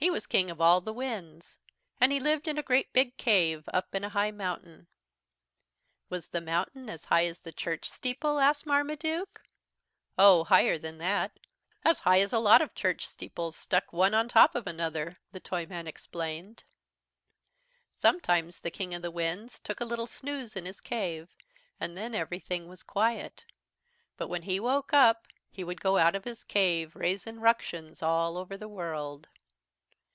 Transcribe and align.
He 0.00 0.10
was 0.12 0.28
King 0.28 0.48
of 0.48 0.60
all 0.60 0.80
the 0.80 0.92
Winds. 0.92 1.58
And 2.00 2.12
he 2.12 2.20
lived 2.20 2.46
in 2.46 2.56
a 2.56 2.62
great 2.62 2.92
big 2.92 3.16
cave 3.16 3.68
up 3.74 3.92
in 3.96 4.04
a 4.04 4.08
high 4.10 4.30
mountain." 4.30 4.86
"Was 6.08 6.28
the 6.28 6.40
mountain 6.40 6.88
as 6.88 7.06
high 7.06 7.26
as 7.26 7.40
the 7.40 7.50
church 7.50 7.84
steeple?" 7.90 8.38
asked 8.38 8.64
Marmaduke. 8.64 9.42
"Oh, 10.16 10.44
higher 10.44 10.78
than 10.78 10.98
that 10.98 11.40
as 11.84 11.98
high 11.98 12.20
as 12.20 12.32
a 12.32 12.38
lot 12.38 12.62
of 12.62 12.76
church 12.76 13.08
steeples, 13.08 13.56
stuck 13.56 13.92
one 13.92 14.14
on 14.14 14.28
top 14.28 14.54
of 14.54 14.68
another," 14.68 15.18
the 15.32 15.40
Toyman 15.40 15.88
explained. 15.88 16.62
"Sometimes 17.92 18.60
the 18.60 18.70
King 18.70 18.94
of 18.94 19.02
the 19.02 19.10
Winds 19.10 19.58
took 19.58 19.80
a 19.80 19.84
little 19.84 20.06
snooze 20.06 20.54
in 20.54 20.64
his 20.64 20.80
cave, 20.80 21.34
and 21.80 21.96
then 21.96 22.14
everything 22.14 22.68
was 22.68 22.84
quiet. 22.84 23.44
But 24.16 24.28
when 24.28 24.42
he 24.42 24.60
woke 24.60 24.92
up 24.92 25.26
he 25.50 25.64
would 25.64 25.80
go 25.80 25.96
out 25.96 26.14
of 26.14 26.22
his 26.22 26.44
cave, 26.44 26.94
raisin' 26.94 27.40
ructions 27.40 28.00
all 28.00 28.36
over 28.38 28.56
the 28.56 28.68
world. 28.68 29.26